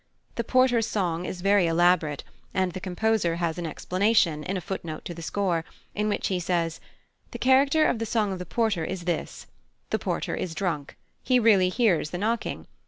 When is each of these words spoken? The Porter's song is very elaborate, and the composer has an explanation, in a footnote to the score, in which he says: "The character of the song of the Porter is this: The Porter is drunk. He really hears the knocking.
The 0.33 0.43
Porter's 0.43 0.87
song 0.87 1.25
is 1.25 1.41
very 1.41 1.67
elaborate, 1.67 2.23
and 2.55 2.71
the 2.71 2.79
composer 2.79 3.35
has 3.35 3.59
an 3.59 3.67
explanation, 3.67 4.41
in 4.43 4.57
a 4.57 4.59
footnote 4.59 5.05
to 5.05 5.13
the 5.13 5.21
score, 5.21 5.63
in 5.93 6.09
which 6.09 6.29
he 6.29 6.39
says: 6.39 6.79
"The 7.29 7.37
character 7.37 7.85
of 7.85 7.99
the 7.99 8.07
song 8.07 8.33
of 8.33 8.39
the 8.39 8.45
Porter 8.47 8.83
is 8.83 9.03
this: 9.03 9.45
The 9.91 9.99
Porter 9.99 10.33
is 10.33 10.55
drunk. 10.55 10.97
He 11.21 11.37
really 11.37 11.69
hears 11.69 12.09
the 12.09 12.17
knocking. 12.17 12.65